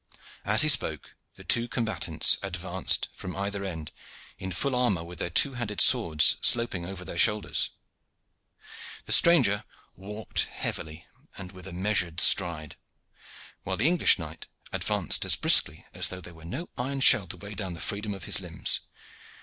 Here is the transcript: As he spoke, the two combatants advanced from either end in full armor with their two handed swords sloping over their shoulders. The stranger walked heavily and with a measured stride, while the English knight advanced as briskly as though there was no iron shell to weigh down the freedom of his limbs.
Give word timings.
As 0.45 0.63
he 0.63 0.67
spoke, 0.67 1.13
the 1.35 1.43
two 1.43 1.67
combatants 1.67 2.39
advanced 2.41 3.09
from 3.13 3.35
either 3.35 3.63
end 3.63 3.91
in 4.39 4.51
full 4.51 4.73
armor 4.75 5.03
with 5.03 5.19
their 5.19 5.29
two 5.29 5.53
handed 5.53 5.79
swords 5.79 6.37
sloping 6.41 6.87
over 6.87 7.05
their 7.05 7.19
shoulders. 7.19 7.69
The 9.05 9.11
stranger 9.11 9.63
walked 9.95 10.45
heavily 10.49 11.05
and 11.37 11.51
with 11.51 11.67
a 11.67 11.71
measured 11.71 12.19
stride, 12.19 12.77
while 13.61 13.77
the 13.77 13.87
English 13.87 14.17
knight 14.17 14.47
advanced 14.73 15.23
as 15.23 15.35
briskly 15.35 15.85
as 15.93 16.07
though 16.07 16.19
there 16.19 16.33
was 16.33 16.47
no 16.47 16.67
iron 16.79 17.01
shell 17.01 17.27
to 17.27 17.37
weigh 17.37 17.53
down 17.53 17.75
the 17.75 17.79
freedom 17.79 18.15
of 18.15 18.23
his 18.23 18.41
limbs. 18.41 18.79